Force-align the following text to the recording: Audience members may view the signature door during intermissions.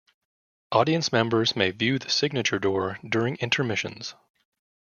Audience 0.71 1.11
members 1.11 1.55
may 1.55 1.69
view 1.69 1.99
the 1.99 2.09
signature 2.09 2.57
door 2.57 2.97
during 3.07 3.35
intermissions. 3.35 4.15